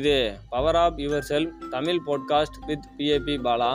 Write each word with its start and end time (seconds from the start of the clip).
இது 0.00 0.34
power 0.48 0.76
of 0.76 0.98
yourself 1.28 1.50
Tamil 1.70 1.98
podcast 2.06 2.58
with 2.66 2.84
PAP 2.98 3.34
Bala 3.46 3.70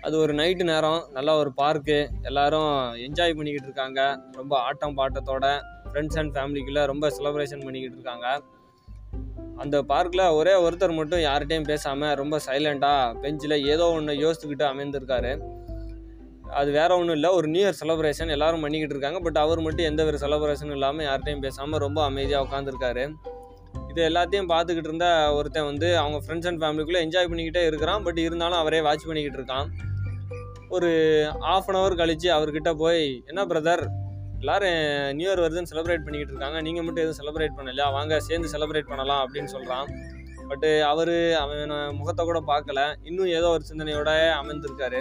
அது 0.00 0.18
ஒரு 0.18 0.32
நைட்டு 0.34 0.64
நேரம் 0.64 1.04
நல்லா 1.12 1.36
ஒரு 1.36 1.52
பார்க்கு 1.56 2.08
எல்லாரும் 2.22 2.70
என்ஜாய் 2.94 3.34
பண்ணிக்கிட்டு 3.34 3.62
இருக்காங்க. 3.62 4.20
ரொம்ப 4.32 4.58
ஆட்டம் 4.58 4.96
பாட்டத்தோட 4.96 5.60
ஃப்ரெண்ட்ஸ் 5.84 6.18
அண்ட் 6.18 6.36
ஃபேமிலிக்குள்ளே 6.36 6.86
ரொம்ப 6.86 7.08
செலப்ரேஷன் 7.08 7.64
பண்ணிக்கிட்டு 7.64 7.98
இருக்காங்க. 7.98 8.42
அந்த 9.56 9.82
பார்க்கில் 9.82 10.26
ஒரே 10.28 10.52
ஒருத்தர் 10.52 10.94
மட்டும் 10.94 11.18
யார்கிட்டையும் 11.18 11.64
பேசாமல் 11.64 12.14
ரொம்ப 12.14 12.40
சைலண்ட்டாக 12.46 13.20
பெஞ்சில் 13.20 13.66
ஏதோ 13.66 13.86
ஒன்று 13.90 14.14
யோசிச்சுக்கிட்டு 14.14 14.64
அமைந்திருக்காரு. 14.72 15.32
அது 16.50 16.70
வேற 16.70 16.96
ஒன்றும் 16.96 17.14
இல்லை 17.14 17.30
ஒரு 17.30 17.48
நியூ 17.48 17.68
இயர் 17.68 17.80
செலப்ரேஷன் 17.80 18.30
எல்லாரும் 18.30 18.60
பண்ணிக்கிட்டு 18.60 18.94
இருக்காங்க. 18.94 19.18
பட் 19.18 19.36
அவர் 19.36 19.60
மட்டும் 19.60 19.84
எந்த 19.84 20.04
ஒரு 20.04 20.18
செலப்ரேஷனும் 20.18 20.70
இல்லாமல் 20.70 21.06
யார்கிட்டையும் 21.06 21.40
பேசாமல் 21.40 21.80
ரொம்ப 21.80 22.04
அமைதியாக 22.04 22.46
உட்காந்துருக்காரு 22.46 23.04
இது 23.90 24.00
எல்லாத்தையும் 24.08 24.50
பார்த்துக்கிட்டு 24.52 24.90
இருந்த 24.90 25.06
ஒருத்தன் 25.36 25.68
வந்து 25.70 25.88
அவங்க 26.02 26.18
ஃப்ரெண்ட்ஸ் 26.24 26.48
அண்ட் 26.50 26.60
ஃபேமிலிக்குள்ளே 26.62 27.00
என்ஜாய் 27.06 27.30
பண்ணிக்கிட்டே 27.30 27.62
இருக்கிறான். 27.70 28.04
பட் 28.06 28.20
இருந்தாலும் 28.26 28.60
அவரே 28.62 28.80
வாட்ச் 28.86 29.08
பண்ணிக்கிட்டு 29.08 29.40
இருக்கான். 29.40 29.68
ஒரு 30.76 30.90
ஆஃப் 31.54 31.68
அன் 31.70 31.78
ஹவர் 31.80 32.00
கழித்து 32.00 32.28
அவர்கிட்ட 32.36 32.72
போய் 32.82 33.04
என்ன 33.30 33.44
பிரதர் 33.52 33.82
எல்லாரும் 34.42 34.76
நியூ 35.16 35.26
இயர் 35.28 35.42
வருதுன்னு 35.44 35.70
செலிப்ரேட் 35.70 36.04
பண்ணிக்கிட்டு 36.04 36.34
இருக்காங்க. 36.34 36.58
நீங்கள் 36.66 36.84
மட்டும் 36.84 37.04
எதுவும் 37.04 37.18
செலிப்ரேட் 37.20 37.56
பண்ணலையா? 37.58 37.86
வாங்க 37.96 38.20
சேர்ந்து 38.28 38.52
செலிப்ரேட் 38.54 38.90
பண்ணலாம் 38.92 39.22
அப்படின்னு 39.24 39.52
சொல்கிறான் 39.56 39.86
பட்டு 40.50 40.70
அவர் 40.90 41.12
அவன் 41.40 41.72
முகத்தை 41.98 42.22
கூட 42.28 42.38
பார்க்கல. 42.52 42.80
இன்னும் 43.08 43.34
ஏதோ 43.38 43.48
ஒரு 43.56 43.64
சிந்தனையோட 43.70 44.10
அமைந்திருக்காரு 44.40 45.00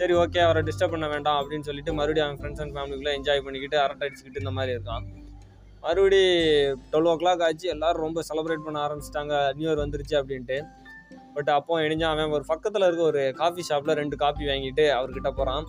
சரி 0.00 0.14
ஓகே 0.22 0.40
அவரை 0.46 0.60
டிஸ்டர்ப் 0.68 0.94
பண்ண 0.94 1.06
வேண்டாம் 1.14 1.38
அப்படின்னு 1.40 1.68
சொல்லிட்டு 1.68 1.94
மறுபடியும் 2.00 2.28
அவன் 2.28 2.40
ஃப்ரெண்ட்ஸ் 2.40 2.62
அண்ட் 2.64 2.74
ஃபேமிலிக்குள்ளே 2.76 3.14
என்ஜாய் 3.18 3.44
பண்ணிக்கிட்டு 3.46 3.78
அரட்டை 3.84 4.06
அடிச்சுக்கிட்டு 4.08 4.42
இந்த 4.44 4.54
மாதிரி 4.58 4.74
இருக்கான். 4.76 5.06
மறுபடி 5.84 6.20
டுவெல் 6.90 7.08
ஓ 7.12 7.14
கிளாக் 7.22 7.42
ஆச்சு. 7.46 7.66
எல்லோரும் 7.74 8.04
ரொம்ப 8.06 8.20
செலிப்ரேட் 8.28 8.66
பண்ண 8.66 8.78
ஆரம்பிச்சிட்டாங்க. 8.86 9.34
நியூ 9.56 9.68
இயர் 9.68 9.82
வந்துருச்சு 9.84 10.16
அப்படின்ட்டு. 10.20 10.58
பட் 11.34 11.50
அப்போ 11.56 11.78
இணைஞ்சான் 11.84 12.12
அவன் 12.14 12.34
ஒரு 12.36 12.44
பக்கத்தில் 12.50 12.86
இருக்க 12.88 13.02
ஒரு 13.12 13.22
காஃபி 13.40 13.62
ஷாப்பில் 13.68 13.98
ரெண்டு 14.00 14.16
காஃபி 14.22 14.44
வாங்கிட்டு 14.50 14.84
அவர்கிட்ட 14.98 15.30
போகிறான் 15.38 15.64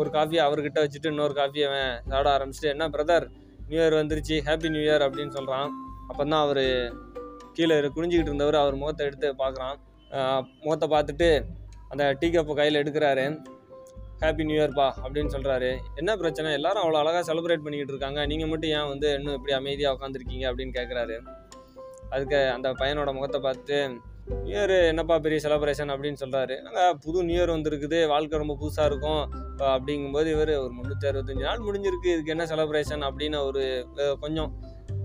ஒரு 0.00 0.08
காஃபி 0.16 0.36
அவர்கிட்ட 0.46 0.78
வச்சுட்டு 0.84 1.10
இன்னொரு 1.12 1.34
காஃபி 1.40 1.60
அவன் 1.68 1.92
சாப்பிட 2.10 2.28
ஆரம்பிச்சிட்டு 2.36 2.72
என்ன 2.74 2.88
பிரதர் 2.94 3.26
நியூ 3.68 3.78
இயர் 3.82 3.96
வந்துருச்சு. 4.00 4.36
ஹாப்பி 4.48 4.68
நியூ 4.74 4.82
இயர் 4.88 5.04
அப்படின்னு 5.06 5.34
சொல்கிறான் 5.38 5.70
அப்போ 6.10 6.22
தான் 6.24 6.42
அவர் 6.46 6.64
கீழே 7.56 7.76
குனிஞ்சிக்கிட்டு 7.96 8.32
இருந்தவர் 8.32 8.62
அவர் 8.62 8.80
முகத்தை 8.82 9.06
எடுத்து 9.08 9.28
பார்க்குறான். 9.44 9.76
முகத்தை 10.64 10.88
பார்த்துட்டு 10.94 11.30
அந்த 11.92 12.04
டீ 12.20 12.28
கப்பை 12.34 12.54
கையில் 12.60 12.80
எடுக்கிறாரு. 12.82 13.24
ஹாப்பி 14.22 14.44
நியூ 14.46 14.56
இயர்ப்பா 14.58 14.86
அப்படின்னு 15.02 15.32
சொல்கிறாரு 15.34 15.70
என்ன 16.00 16.10
பிரச்சனை? 16.20 16.48
எல்லாரும் 16.58 16.82
அவ்வளோ 16.84 17.00
அழகாக 17.02 17.24
செலிப்ரேட் 17.28 17.64
பண்ணிக்கிட்டு 17.64 17.94
இருக்காங்க. 17.94 18.20
நீங்கள் 18.30 18.50
மட்டும் 18.52 18.72
ஏன் 18.78 18.88
வந்து 18.92 19.08
இன்னும் 19.18 19.36
இப்படி 19.38 19.54
அமைதியாக 19.58 19.96
உட்காந்துருக்கீங்க 19.96 20.44
அப்படின்னு 20.50 20.76
கேட்குறாரு 20.78 21.16
அதுக்கு 22.14 22.38
அந்த 22.56 22.68
பையனோட 22.80 23.10
முகத்தை 23.16 23.40
பார்த்து 23.46 23.76
நியூ 24.46 24.54
இயர் 24.54 24.74
என்னப்பா 24.92 25.14
பெரிய 25.24 25.38
செலப்ரேஷன் 25.44 25.92
அப்படின்னு 25.94 26.20
சொல்கிறாரு 26.22 26.54
நாங்கள் 26.64 26.96
புது 27.04 27.18
நியூ 27.28 27.36
இயர் 27.38 27.52
வந்திருக்குது. 27.54 27.98
வாழ்க்கை 28.12 28.40
ரொம்ப 28.42 28.56
புதுசாக 28.62 28.88
இருக்கும். 28.90 29.22
அப்படிங்கும்போது 29.74 30.28
இவர் 30.34 30.52
ஒரு 30.64 30.72
முந்நூற்றி 30.78 31.08
அறுபத்தஞ்சு 31.10 31.46
நாள் 31.48 31.64
முடிஞ்சிருக்கு. 31.68 32.10
இதுக்கு 32.14 32.34
என்ன 32.34 32.46
செலப்ரேஷன் 32.52 33.04
அப்படின்னு 33.08 33.38
ஒரு 33.50 33.62
கொஞ்சம் 34.24 34.50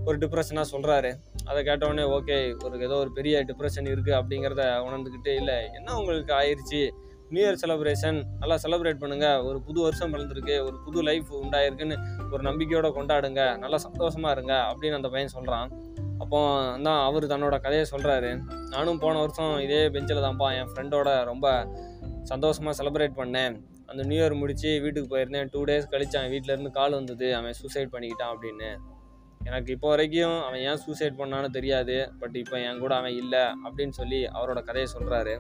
ஒரு 0.07 0.17
டிப்ரெஷனாக 0.23 0.67
சொல்கிறாரு 0.73 1.09
அதை 1.49 1.59
கேட்டவுடனே 1.69 2.05
ஓகே 2.15 2.37
ஒரு 2.65 2.83
ஏதோ 2.87 2.95
ஒரு 3.03 3.11
பெரிய 3.17 3.35
டிப்ரெஷன் 3.49 3.87
இருக்குது 3.93 4.17
அப்படிங்கிறத 4.19 4.63
உணர்ந்துக்கிட்டே 4.87 5.33
இல்லை 5.41 5.57
என்ன 5.77 5.95
உங்களுக்கு 5.99 6.33
ஆயிடுச்சு 6.39 6.81
நியூ 7.33 7.43
இயர் 7.45 7.59
செலப்ரேஷன் 7.61 8.17
நல்லா 8.41 8.55
செலப்ரேட் 8.63 8.99
பண்ணுங்கள் 9.03 9.43
ஒரு 9.49 9.59
புது 9.67 9.79
வருஷம் 9.85 10.11
பிறந்திருக்கு. 10.13 10.55
ஒரு 10.67 10.75
புது 10.85 10.99
லைஃப் 11.09 11.29
உண்டாயிருக்குன்னு 11.41 11.97
ஒரு 12.33 12.41
நம்பிக்கையோடு 12.49 12.89
கொண்டாடுங்க. 12.97 13.41
நல்லா 13.63 13.79
சந்தோஷமாக 13.87 14.35
இருங்க 14.37 14.53
அப்படின்னு 14.71 14.99
அந்த 14.99 15.11
பையன் 15.15 15.35
சொல்கிறான் 15.37 15.69
அப்போ 16.23 16.39
தான் 16.87 16.99
அவர் 17.07 17.25
தன்னோட 17.31 17.55
கதையை 17.63 17.85
சொல்கிறாரு 17.91 18.29
நானும் 18.73 18.99
போன 19.03 19.19
வருஷம் 19.23 19.53
இதே 19.65 19.79
பெஞ்சில் 19.95 20.23
தான்ப்பா 20.25 20.47
என் 20.59 20.69
ஃப்ரெண்டோட 20.71 21.09
ரொம்ப 21.31 21.47
சந்தோஷமாக 22.31 22.73
செலிப்ரேட் 22.79 23.19
பண்ணேன். 23.21 23.55
அந்த 23.91 24.01
நியூ 24.09 24.19
இயர் 24.21 24.35
முடித்து 24.41 24.69
வீட்டுக்கு 24.83 25.09
போயிருந்தேன். 25.13 25.49
டூ 25.53 25.61
டேஸ் 25.69 25.89
கழிச்சு 25.93 26.17
அவன் 26.19 26.31
வீட்டிலேருந்து 26.33 26.71
கால் 26.77 26.97
வந்தது. 26.99 27.27
அவன் 27.39 27.57
சூசைட் 27.61 27.91
பண்ணிக்கிட்டான் 27.95 28.33
அப்படின்னு. 28.33 28.69
எனக்கு 29.49 29.69
இப்போ 29.75 29.87
வரைக்கும் 29.93 30.37
அவன் 30.47 30.61
ஏன் 30.69 30.81
சூசைட் 30.85 31.19
பண்ணான்னு 31.21 31.49
தெரியாது. 31.57 31.97
பட் 32.21 32.35
இப்போ 32.43 32.55
என் 32.67 32.81
கூட 32.83 32.93
அவன் 33.01 33.17
இல்லை 33.23 33.43
அப்படின்னு 33.65 33.95
சொல்லி 34.01 34.21
அவரோட 34.37 34.59
கதையை 34.69 34.87
சொல்கிறாரு 34.95 35.35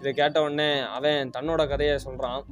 இதை 0.00 0.10
கேட்ட 0.18 0.42
உடனே 0.42 0.68
அவன் 0.96 1.30
தன்னோட 1.36 1.62
கதையை 1.68 1.96
சொல்கிறான் 2.04 2.42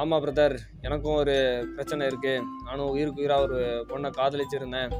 ஆமாம் 0.00 0.22
பிரதர் 0.24 0.54
எனக்கும் 0.86 1.18
ஒரு 1.20 1.34
பிரச்சனை 1.76 2.02
இருக்குது 2.08 2.42
நானும் 2.66 2.90
உயிருக்கு 2.94 3.22
உயிராக 3.22 3.46
ஒரு 3.46 3.58
பொண்ணை 3.90 4.08
காதலிச்சிருந்தேன். 4.18 4.90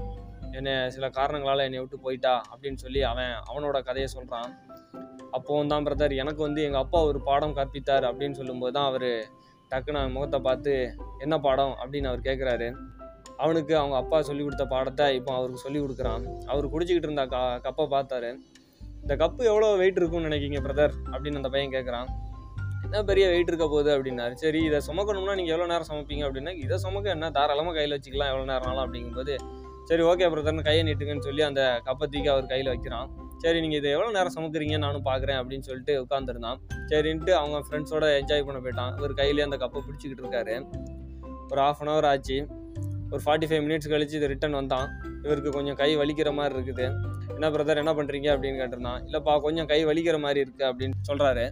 என்னை 0.58 0.74
சில 0.94 1.06
காரணங்களால் 1.18 1.64
என்னை 1.66 1.80
விட்டு 1.80 1.98
போயிட்டா 2.04 2.32
அப்படின்னு 2.52 2.78
சொல்லி 2.84 3.00
அவன் 3.10 3.34
அவனோட 3.50 3.78
கதையை 3.88 4.08
சொல்கிறான் 4.14 4.50
அப்போவும் 5.36 5.70
தான் 5.72 5.86
பிரதர் 5.86 6.14
எனக்கு 6.22 6.40
வந்து 6.46 6.60
எங்கள் 6.66 6.82
அப்பா 6.84 7.00
ஒரு 7.10 7.18
பாடம் 7.28 7.56
கற்பித்தார் 7.58 8.06
அப்படின்னு 8.10 8.38
சொல்லும்போது 8.40 8.74
தான் 8.76 8.88
அவர் 8.90 9.10
டக்குன்னு 9.72 10.00
அவன் 10.02 10.16
முகத்தை 10.16 10.40
பார்த்து 10.48 10.72
என்ன 11.24 11.34
பாடம்? 11.46 11.74
அப்படின்னு 11.82 12.10
அவர் 12.10 12.28
கேட்குறாரு 12.28 12.68
அவனுக்கு 13.42 13.74
அவங்க 13.76 13.96
அப்பா 13.96 14.18
சொல்லி 14.28 14.42
கொடுத்த 14.44 14.64
பாடத்தை 14.74 15.06
இப்போ 15.18 15.32
அவருக்கு 15.34 15.64
சொல்லி 15.64 15.80
கொடுக்குறான். 15.80 16.22
அவர் 16.46 16.72
குடிச்சிக்கிட்டு 16.72 17.08
இருந்த 17.08 17.24
க 17.26 17.36
கப்பை 17.66 17.84
பார்த்தாரு. 17.94 18.30
இந்த 19.02 19.14
கப்பு 19.22 19.42
எவ்வளோ 19.52 19.68
வெயிட் 19.82 20.00
இருக்கும்னு 20.00 20.28
நினைக்கிங்க 20.28 20.60
பிரதர் 20.66 20.94
அப்படின்னு 21.12 21.40
அந்த 21.40 21.50
பையன் 21.54 21.74
கேட்குறான் 21.76 22.08
என்ன 22.84 23.00
பெரிய 23.04 23.28
வெயிட் 23.28 23.50
இருக்க 23.50 23.66
போகுது 23.68 23.90
அப்படின்னாரு. 23.94 24.34
சரி 24.42 24.60
இதை 24.64 24.78
சுமக்கணும்னா 24.88 25.32
நீங்கள் 25.38 25.54
எவ்வளோ 25.54 25.66
நேரம் 25.72 25.88
சமைப்பீங்க 25.90 26.22
அப்படின்னா 26.26 26.52
இதை 26.64 26.76
சுமக்க 26.84 27.08
என்ன? 27.14 27.30
தாராளமாக 27.30 27.74
கையில் 27.78 27.94
வச்சுக்கலாம் 27.96 28.30
எவ்வளோ 28.32 28.46
நேரம்னாலும் 28.52 28.84
அப்படிங்கும்போது. 28.84 29.34
சரி 29.88 30.02
ஓகே 30.02 30.26
பிரதர்னு 30.32 30.64
கையை 30.68 30.82
நீட்டுங்கன்னு 30.86 31.26
சொல்லி 31.26 31.42
அந்த 31.42 31.62
கப்பை 31.86 32.06
தூக்கி 32.12 32.28
அவர் 32.34 32.46
கையில் 32.46 32.70
வைக்கிறான். 32.72 33.08
சரி 33.42 33.58
நீங்கள் 33.64 33.80
இதை 33.80 33.90
எவ்வளோ 33.96 34.10
நேரம் 34.16 34.34
சமைக்கிறீங்க 34.36 34.78
நானும் 34.78 35.04
பார்க்குறேன் 35.04 35.38
அப்படின்னு 35.40 35.66
சொல்லிட்டு 35.68 35.94
உட்காந்துருந்தான் 36.04 36.58
சரின்ட்டு 36.92 37.32
அவங்க 37.40 37.58
ஃப்ரெண்ட்ஸோட 37.66 38.06
என்ஜாய் 38.20 38.46
பண்ண 38.48 38.60
போயிட்டான். 38.64 38.92
இவர் 38.98 39.14
கையிலே 39.20 39.46
அந்த 39.48 39.58
கப்பை 39.64 39.82
பிடிச்சிக்கிட்டு 39.86 40.24
இருக்காரு. 40.24 40.56
ஒரு 41.52 41.60
ஆஃப் 41.60 41.82
அன் 41.82 41.90
ஹவர் 41.92 42.08
ஆச்சு. 42.12 42.38
ஒரு 43.12 43.20
ஃபார்ட்டி 43.24 43.46
ஃபைவ் 43.50 43.62
மினிட்ஸ் 43.66 43.90
கழிச்சு 43.92 44.16
இது 44.18 44.30
ரிட்டன் 44.32 44.56
வந்தான். 44.58 44.88
இவருக்கு 45.24 45.50
கொஞ்சம் 45.56 45.78
கை 45.80 45.90
வலிக்கிற 46.00 46.30
மாதிரி 46.38 46.54
இருக்குது. 46.58 46.86
என்ன 47.36 47.48
பிரதர் 47.54 47.80
என்ன 47.82 47.92
பண்ணுறீங்க 47.98 48.28
அப்படின்னு 48.34 48.60
கேட்டிருந்தான். 48.62 49.00
இல்லைப்பா 49.06 49.34
கொஞ்சம் 49.46 49.68
கை 49.72 49.80
வலிக்கிற 49.90 50.18
மாதிரி 50.26 50.42
இருக்குது 50.44 50.68
அப்படின்னு 50.70 51.08
சொல்கிறாரு 51.10 51.46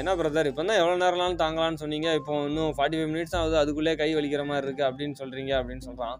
என்ன 0.00 0.10
பிரதர் 0.18 0.48
இப்போ 0.50 0.62
தான் 0.68 0.78
எவ்வளோ 0.80 0.94
நேரம்லாம் 1.02 1.40
தாங்கலான்னு 1.42 1.80
சொன்னீங்க. 1.82 2.08
இப்போ 2.18 2.32
இன்னும் 2.48 2.72
ஃபார்ட்டி 2.76 2.96
ஃபைவ் 2.98 3.10
மினிட்ஸ் 3.14 3.36
ஆகுது 3.38 3.56
அதுக்குள்ளே 3.60 3.92
கை 4.00 4.08
வலிக்கிற 4.18 4.42
மாதிரி 4.50 4.66
இருக்குது 4.68 4.86
அப்படின்னு 4.88 5.16
சொல்கிறீங்க 5.20 5.52
அப்படின்னு 5.58 5.84
சொல்கிறான் 5.88 6.18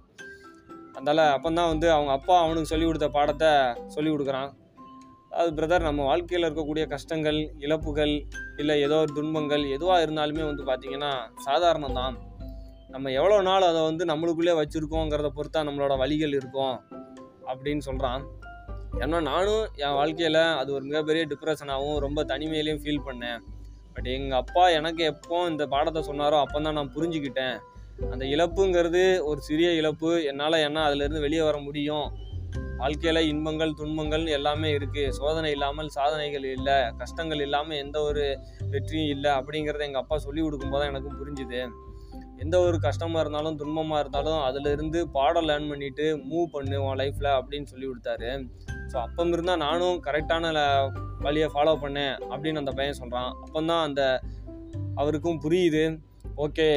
அதனால் 0.96 1.22
அப்போ 1.36 1.48
தான் 1.58 1.70
வந்து 1.72 1.86
அவங்க 1.96 2.12
அப்பா 2.18 2.34
அவனுக்கு 2.44 2.70
சொல்லிக் 2.72 2.90
கொடுத்த 2.90 3.08
பாடத்தை 3.16 3.50
சொல்லிக் 3.94 4.14
கொடுக்குறான். 4.14 4.50
அது 5.40 5.50
பிரதர் 5.58 5.86
நம்ம 5.88 6.04
வாழ்க்கையில் 6.08 6.46
இருக்கக்கூடிய 6.48 6.84
கஷ்டங்கள் 6.94 7.38
இழப்புகள் 7.64 8.14
இல்லை 8.62 8.74
ஏதோ 8.86 8.98
ஒரு 9.04 9.12
துன்பங்கள் 9.18 9.64
எதுவாக 9.76 10.04
இருந்தாலுமே 10.06 10.44
வந்து 10.50 10.64
பார்த்திங்கன்னா 10.70 11.12
சாதாரணம் 11.46 11.98
தான் 12.00 12.16
நம்ம 12.94 13.10
எவ்வளோ 13.18 13.36
நாள் 13.48 13.68
அதை 13.70 13.80
வந்து 13.88 14.04
நம்மளுக்குள்ளே 14.10 14.54
வச்சுருக்கோங்கிறத 14.60 15.28
பொறுத்தா 15.36 15.60
நம்மளோட 15.68 15.94
வழிகள் 16.02 16.36
இருக்கும் 16.38 16.76
அப்படின்னு 17.52 17.82
சொல்கிறான் 17.88 18.22
ஏன்னா 19.02 19.18
நானும் 19.30 19.62
என் 19.84 19.96
வாழ்க்கையில் 19.98 20.42
அது 20.60 20.70
ஒரு 20.76 20.84
மிகப்பெரிய 20.88 21.22
டிப்ரெஷனாகவும் 21.30 22.00
ரொம்ப 22.04 22.20
தனிமையிலையும் 22.32 22.80
ஃபீல் 22.82 23.06
பண்ணேன். 23.06 23.38
பட் 23.94 24.08
எங்கள் 24.16 24.40
அப்பா 24.42 24.64
எனக்கு 24.78 25.02
எப்போ 25.12 25.38
இந்த 25.52 25.64
பாடத்தை 25.74 26.00
சொன்னாரோ 26.08 26.36
அப்போ 26.44 26.58
தான் 26.66 26.76
நான் 26.78 26.92
புரிஞ்சுக்கிட்டேன். 26.96 27.56
அந்த 28.12 28.24
இழப்புங்கிறது 28.34 29.02
ஒரு 29.30 29.40
சிறிய 29.48 29.70
இழப்பு. 29.80 30.10
என்னால் 30.30 30.64
என்ன 30.66 30.78
அதுலேருந்து 30.88 31.24
வெளியே 31.26 31.42
வர 31.48 31.56
முடியும்? 31.66 32.06
வாழ்க்கையில் 32.82 33.28
இன்பங்கள் 33.32 33.76
துன்பங்கள் 33.80 34.24
எல்லாமே 34.36 34.68
இருக்குது 34.78 35.12
சோதனை 35.18 35.50
இல்லாமல் 35.56 35.90
சாதனைகள் 35.96 36.46
இல்லை. 36.56 36.78
கஷ்டங்கள் 37.00 37.44
இல்லாமல் 37.46 37.80
எந்த 37.84 37.98
ஒரு 38.08 38.24
வெற்றியும் 38.74 39.10
இல்லை 39.14 39.32
அப்படிங்கிறத 39.40 39.84
எங்கள் 39.88 40.02
அப்பா 40.04 40.18
சொல்லி 40.26 40.42
கொடுக்கும்போது 40.46 40.82
தான் 40.82 40.92
எனக்கும் 40.92 41.18
புரிஞ்சுது. 41.22 41.62
எந்த 42.42 42.56
ஒரு 42.66 42.78
கஷ்டமாக 42.86 43.22
இருந்தாலும் 43.24 43.58
துன்பமாக 43.60 44.02
இருந்தாலும் 44.02 44.40
அதிலிருந்து 44.48 45.00
பாடம் 45.16 45.48
லேர்ன் 45.48 45.68
பண்ணிவிட்டு 45.72 46.06
மூவ் 46.30 46.46
பண்ணு 46.54 46.78
உன் 46.84 46.98
லைஃப்பில் 47.02 47.30
அப்படின்னு 47.38 47.70
சொல்லி 47.72 47.86
கொடுத்தாரு. 47.88 48.30
ஸோ 48.92 48.96
அப்போ 49.06 49.26
இருந்தால் 49.36 49.62
நானும் 49.66 49.98
கரெக்டான 50.06 50.46
வழியை 51.26 51.48
ஃபாலோ 51.52 51.74
பண்ணேன் 51.84 52.14
அப்படின்னு 52.32 52.62
அந்த 52.62 52.72
பையன் 52.78 52.98
சொல்கிறான் 53.00 53.30
அப்போ 53.44 53.58
தான் 53.70 53.84
அந்த 53.88 54.02
அவருக்கும் 55.00 55.42
புரியுது. 55.44 55.84
ஓகே 56.44 56.68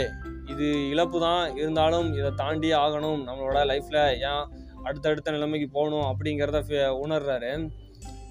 இது 0.54 0.66
இழப்பு 0.92 1.18
தான். 1.26 1.44
இருந்தாலும் 1.62 2.08
இதை 2.20 2.32
தாண்டி 2.42 2.70
ஆகணும். 2.84 3.22
நம்மளோட 3.28 3.60
லைஃப்பில் 3.72 4.02
ஏன் 4.30 4.46
அடுத்தடுத்த 4.88 5.32
நிலைமைக்கு 5.36 5.68
போகணும் 5.78 6.08
அப்படிங்கிறத 6.12 6.60
உணர்றாரு. 7.04 7.52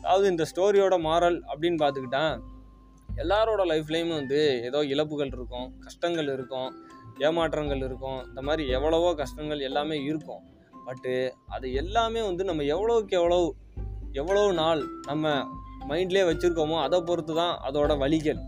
அதாவது 0.03 0.27
இந்த 0.33 0.45
ஸ்டோரியோட 0.51 0.95
மாரல் 1.09 1.39
அப்படின்னு 1.51 1.79
பார்த்துக்கிட்டேன் 1.83 2.35
எல்லாரோட 3.23 3.63
லைஃப்லேயுமே 3.71 4.15
வந்து 4.21 4.41
ஏதோ 4.69 4.79
இழப்புகள் 4.93 5.33
இருக்கும் 5.37 5.69
கஷ்டங்கள் 5.87 6.31
இருக்கும். 6.37 6.71
ஏமாற்றங்கள் 7.27 7.85
இருக்கும். 7.89 8.21
இந்த 8.29 8.43
மாதிரி 8.49 8.65
எவ்வளவோ 8.77 9.11
கஷ்டங்கள் 9.21 9.67
எல்லாமே 9.69 9.99
இருக்கும். 10.09 10.43
பட்டு 10.87 11.13
அது 11.57 11.67
எல்லாமே 11.83 12.23
வந்து 12.29 12.45
நம்ம 12.49 12.63
எவ்வளோக்கு 12.75 13.15
எவ்வளோ 13.21 13.39
எவ்வளோ 14.21 14.43
நாள் 14.63 14.83
நம்ம 15.11 15.31
மைண்ட்லேயே 15.91 16.25
வச்சுருக்கோமோ 16.29 16.77
அதை 16.87 16.99
பொறுத்து 17.09 17.33
தான் 17.41 17.55
அதோட 17.69 17.93
வழிகள். 18.03 18.41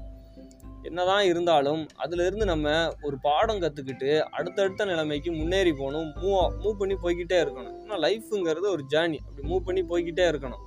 என்னதான் 0.89 1.25
இருந்தாலும் 1.31 1.81
அதுலேருந்து 2.03 2.47
நம்ம 2.51 2.75
ஒரு 3.07 3.17
பாடம் 3.25 3.63
கற்றுக்கிட்டு 3.63 4.11
அடுத்தடுத்த 4.37 4.85
நிலைமைக்கு 4.91 5.31
முன்னேறி 5.39 5.73
போகணும். 5.81 6.09
மூவ் 6.23 6.53
மூவ் 6.63 6.79
பண்ணி 6.81 6.97
போய்கிட்டே 7.05 7.39
இருக்கணும். 7.45 7.75
ஏன்னா 7.83 7.97
லைஃப்புங்கிறது 8.07 8.69
ஒரு 8.75 8.85
ஜேர்னி 8.93 9.19
அப்படி 9.27 9.49
மூவ் 9.53 9.67
பண்ணி 9.69 9.83
போய்கிட்டே 9.91 10.27
இருக்கணும். 10.33 10.63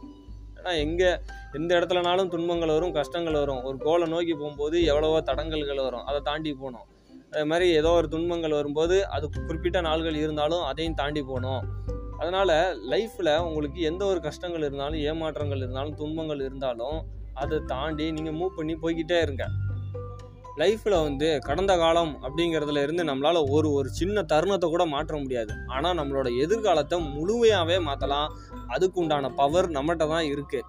ஏன்னா 0.57 0.71
எங்கே 0.85 1.09
எந்த 1.57 1.71
இடத்துலனாலும் 1.79 2.31
துன்பங்கள் 2.33 2.75
வரும் 2.75 2.95
கஷ்டங்கள் 2.99 3.41
வரும். 3.43 3.61
ஒரு 3.69 3.77
கோலை 3.85 4.07
நோக்கி 4.15 4.33
போகும்போது 4.33 4.77
எவ்வளவோ 4.91 5.19
தடங்கல்கள் 5.29 5.85
வரும். 5.87 6.05
அதை 6.09 6.21
தாண்டி 6.29 6.53
போகணும். 6.53 6.87
அது 7.33 7.45
மாதிரி 7.49 7.65
ஏதோ 7.79 7.89
ஒரு 7.99 8.07
துன்பங்கள் 8.13 8.55
வரும்போது 8.59 8.95
அது 9.15 9.25
குறிப்பிட்ட 9.35 9.79
நாள்கள் 9.87 10.17
இருந்தாலும் 10.23 10.63
அதையும் 10.69 10.97
தாண்டி 11.01 11.21
போகணும். 11.29 11.63
அதனால் 12.21 12.53
லைஃப்பில் 12.91 13.33
உங்களுக்கு 13.47 13.79
எந்த 13.89 14.03
ஒரு 14.11 14.19
கஷ்டங்கள் 14.27 14.65
இருந்தாலும் 14.67 15.03
ஏமாற்றங்கள் 15.09 15.61
இருந்தாலும் 15.63 15.97
துன்பங்கள் 16.01 16.41
இருந்தாலும் 16.47 16.97
அதை 17.41 17.57
தாண்டி 17.73 18.05
நீங்கள் 18.17 18.37
மூவ் 18.39 18.57
பண்ணி 18.57 18.73
போய்கிட்டே 18.83 19.19
இருங்க. 19.25 19.45
லைஃப்பில் 20.61 20.97
வந்து 21.07 21.27
கடந்த 21.47 21.73
காலம் 21.81 22.11
அப்படிங்கிறதுல 22.25 22.81
இருந்து 22.85 23.03
நம்மளால் 23.09 23.39
ஒரு 23.55 23.69
ஒரு 23.77 23.89
சின்ன 23.99 24.23
தருணத்தை 24.31 24.67
கூட 24.69 24.85
மாற்ற 24.95 25.13
முடியாது. 25.21 25.53
ஆனால் 25.75 25.97
நம்மளோட 25.99 26.27
எதிர்காலத்தை 26.45 26.97
முழுமையாகவே 27.13 27.77
மாற்றலாம் 27.87 28.33
அதுக்கு 28.75 28.99
உண்டான 29.03 29.31
பவர் 29.39 29.69
நம்மகிட்ட 29.77 30.07
தான் 30.15 30.27
இருக்குது 30.33 30.67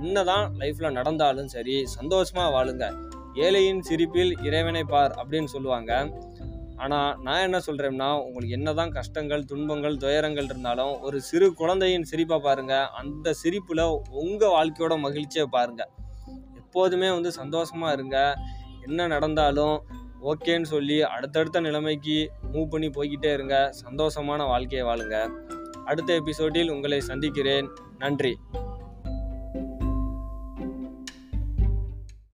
என்ன 0.00 0.24
தான் 0.32 0.44
லைஃப்பில் 0.60 0.96
நடந்தாலும் 0.98 1.50
சரி 1.54 1.76
சந்தோஷமாக 1.96 2.52
வாழுங்க. 2.56 2.86
ஏழையின் 3.34 3.80
சிரிப்பில் 3.80 4.42
இறைவனை 4.42 4.84
பார் 4.84 5.12
அப்படின்னு 5.12 5.44
சொல்லுவாங்க. 5.44 6.12
ஆனால் 6.76 7.18
நான் 7.22 7.40
என்ன 7.40 7.58
சொல்கிறேன்னா 7.58 8.24
உங்களுக்கு 8.24 8.54
என்னதான் 8.54 8.90
கஷ்டங்கள் 8.90 9.44
துன்பங்கள் 9.44 9.96
துயரங்கள் 9.96 10.44
இருந்தாலும் 10.44 11.00
ஒரு 11.00 11.20
சிறு 11.20 11.54
குழந்தையின் 11.54 12.04
சிரிப்பை 12.04 12.40
பாருங்கள் 12.40 12.86
அந்த 12.86 13.32
சிரிப்பில் 13.32 14.00
உங்கள் 14.10 14.48
வாழ்க்கையோட 14.48 14.98
மகிழ்ச்சியை 14.98 15.46
பாருங்கள் 15.50 15.88
எப்போதுமே 16.56 17.10
வந்து 17.10 17.32
சந்தோஷமாக 17.32 17.92
இருங்க. 17.92 18.36
என்ன 18.86 19.06
நடந்தாலும் 19.06 19.82
ஓகேன்னு 20.22 20.62
சொல்லி 20.62 21.02
அடுத்தடுத்த 21.02 21.60
நிலைமைக்கு 21.60 22.30
மூவ் 22.52 22.66
பண்ணி 22.66 22.88
போய்கிட்டே 22.88 23.32
இருங்க. 23.32 23.72
சந்தோஷமான 23.90 24.46
வாழ்க்கையை 24.46 24.88
வாழுங்க. 24.88 25.28
அடுத்த 25.84 26.14
எபிசோடில் 26.14 26.70
உங்களை 26.70 27.00
சந்திக்கிறேன். 27.00 27.68
நன்றி. 27.98 28.36